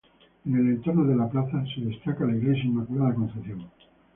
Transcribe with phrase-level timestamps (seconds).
[0.47, 3.67] En el entorno de la plaza se destaca la Iglesia Inmaculada Concepción.